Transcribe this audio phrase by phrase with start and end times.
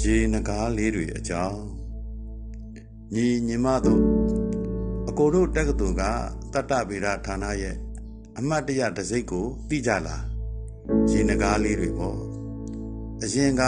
[0.00, 1.60] ရေနဂါးလေးတွေအကြောင်း
[3.14, 4.02] ညီညီမတို့
[5.08, 6.02] အကိုတို့တက္ကသိုလ်က
[6.52, 7.76] တတ္တဗေဒဌာနရဲ့
[8.38, 10.24] အမတ်တရတစိမ့်ကိုသိကြလား
[11.10, 12.18] ရေနဂါးလေးတွေပေါ့
[13.22, 13.62] အရင်က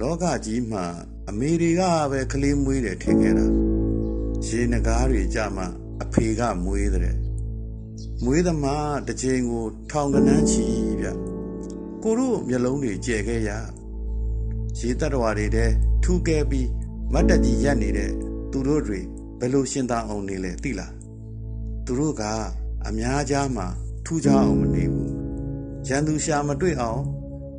[0.00, 0.84] လောကကြီးမှာ
[1.28, 3.67] အမေတွေကပဲကလေးမွေးတယ်ထင်ခဲ့တာ
[4.48, 5.66] ရေနဂါးတွေကြမှာ
[6.02, 7.16] အဖေကမွေးတဲ့
[8.24, 10.66] မွေးသမားတစ်ချိန်ကို ထောင်ကနန်းချီ
[11.00, 11.06] ဗျ
[12.02, 13.50] ကိုတို့မျက်လုံးတွေကျဲခဲ့ရ
[14.78, 15.70] ရေတတ္တဝါတွေတဲ့
[16.02, 16.68] ထူကဲပြီး
[17.12, 18.10] မတ်တက်ကြီးရက်နေတဲ့
[18.50, 19.00] သူတို့တွေ
[19.38, 20.92] ဘယ်လိုရှင်းသားအောင်နေလဲသိလား
[21.86, 22.22] သူတို့က
[22.86, 23.66] အများကြားမှာ
[24.06, 25.12] ထူးခြားအောင်မနေဘူး
[25.88, 27.02] ရန်သူရှာမတွေ့အောင်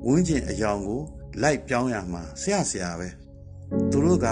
[0.05, 1.02] ဝင်းကျင်အယောင်ကို
[1.41, 3.09] လိုက်ပြောင်းရမှာဆရာဆရာပဲ
[3.91, 4.27] သူတို့က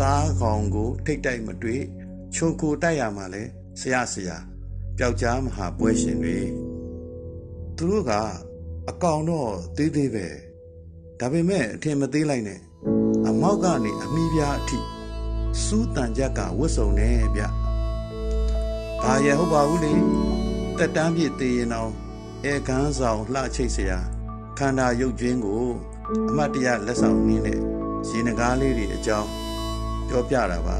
[0.00, 1.82] သားကောင်ကို ထိတ်တိုက်မတွေ့
[2.34, 3.42] ချိုကိုတိုက်ရမှာလဲ
[3.80, 4.36] ဆရာဆရာ
[4.96, 6.38] ပျောက်ကြားမဟာပွဲရှင်တွေ
[7.76, 8.12] သူတို့က
[8.90, 10.26] အကောင်တော့သေးသေးပဲ
[11.18, 12.60] ဒါပေမဲ့အထင်မသေးလိုက်နဲ့
[13.26, 14.78] အမောက်ကနေအမိပြားအထိ
[15.64, 17.42] စူးတန်ကြက်ကဝတ်စုံနေဗျ။
[19.02, 19.94] ဘာရဲ့ဟုတ်ပါဘူးလေ
[20.78, 21.92] တက်တန်းပြည့်သေးရင်အောင်
[22.44, 23.94] အဲကန်းဆောင်လှချိတ်เสีย
[24.58, 25.66] ခန္ဓာရုပ်ကျွင်းကို
[26.28, 27.60] အမတ်တရလက်ဆောင်နည်းနဲ့
[28.08, 29.30] ရေနကားလေးတွေအကြောင်း
[30.11, 30.77] ပြောပြတာပါ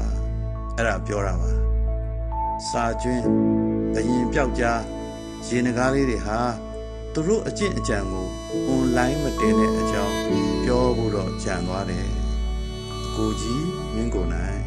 [0.76, 1.50] အဲ့ဒါပြောတာပါ
[2.68, 3.24] စာကျွင်း
[3.94, 4.80] ဘရင်ပြောက်ကြား
[5.46, 6.38] ရေနကားလေးတွေဟာ
[7.12, 8.26] သူတို့အကျင့်အကြံကို
[8.66, 10.16] အွန်လိုင်းမတင်တဲ့အကြောင်း
[10.64, 12.08] ပြောဖို့တော့ကြံသွားတယ်။
[13.06, 14.61] အကိုကြီးမင်းကိုနိုင်